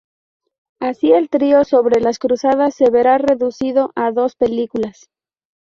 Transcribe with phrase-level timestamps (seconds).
[0.79, 5.11] Así el trío sobre las Cruzadas se verá reducido a dos películas.